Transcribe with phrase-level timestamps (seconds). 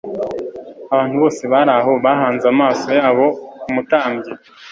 [0.93, 3.25] Abantu bose bari aho bahanze amaso yabo
[3.61, 4.31] ku mutambyi,